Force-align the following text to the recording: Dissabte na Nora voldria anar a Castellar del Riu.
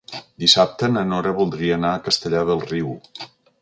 Dissabte 0.43 0.89
na 0.95 1.03
Nora 1.11 1.35
voldria 1.41 1.79
anar 1.79 1.95
a 1.99 2.03
Castellar 2.09 2.45
del 2.53 2.69
Riu. 2.75 2.95